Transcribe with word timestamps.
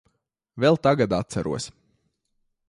Vēl 0.63 0.79
tagad 0.87 1.13
atceros. 1.19 1.69